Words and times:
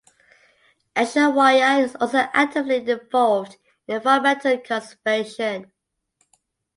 Aishwarya 0.95 1.83
is 1.83 1.95
also 1.97 2.21
actively 2.33 2.77
involved 2.89 3.57
in 3.87 3.97
environmental 3.97 4.57
conservation. 4.57 5.71